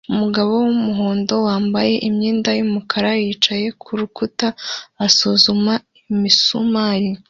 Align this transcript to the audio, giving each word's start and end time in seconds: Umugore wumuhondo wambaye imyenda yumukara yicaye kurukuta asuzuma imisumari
Umugore 0.11 0.47
wumuhondo 0.53 1.33
wambaye 1.47 1.93
imyenda 2.07 2.49
yumukara 2.59 3.11
yicaye 3.23 3.67
kurukuta 3.81 4.47
asuzuma 5.05 5.73
imisumari 6.11 7.09